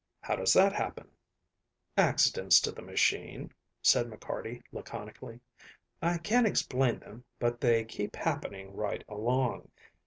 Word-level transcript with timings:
How 0.21 0.35
does 0.35 0.51
that 0.53 0.73
happen?" 0.73 1.11
"Accidents 1.95 2.59
to 2.61 2.71
the 2.71 2.81
machine," 2.81 3.53
said 3.83 4.09
McCarty 4.09 4.63
laconically. 4.71 5.41
"I 6.01 6.17
can't 6.17 6.47
explain 6.47 6.97
them, 6.97 7.23
but 7.37 7.61
they 7.61 7.85
keep 7.85 8.15
happening 8.15 8.75
right 8.75 9.03
along. 9.07 9.69